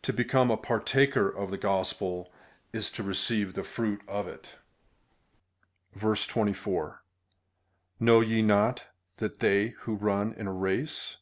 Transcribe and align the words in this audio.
To 0.00 0.14
become 0.14 0.50
a 0.50 0.56
partaker 0.56 1.28
of 1.28 1.50
the 1.50 1.58
gospel 1.58 2.32
is 2.72 2.90
to 2.92 3.02
receive 3.02 3.52
the 3.52 3.62
fruit 3.62 4.00
of 4.08 4.26
it. 4.26 4.54
24. 6.00 7.02
Know 8.00 8.20
ye 8.22 8.40
not, 8.40 8.86
that 9.18 9.40
they 9.40 9.72
luho 9.84 9.98
run 10.00 10.32
in 10.32 10.46
a 10.46 10.52
race. 10.54 11.18